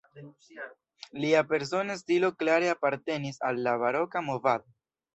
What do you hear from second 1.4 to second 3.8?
persona stilo klare apartenis al la